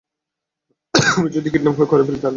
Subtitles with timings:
[0.93, 2.29] আমি যদি কিডন্যাপ করে ফেলি, তাহলে?